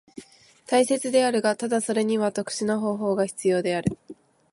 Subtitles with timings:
[0.65, 3.99] 大切であるが、ただそれには特殊な方法が必要である。